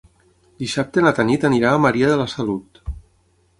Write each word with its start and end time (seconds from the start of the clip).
Dissabte 0.63 1.03
na 1.03 1.11
Tanit 1.19 1.45
anirà 1.51 1.75
a 1.75 1.83
Maria 1.85 2.11
de 2.15 2.19
la 2.25 2.27
Salut. 2.35 2.85